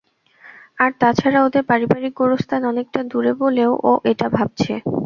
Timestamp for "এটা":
4.11-4.27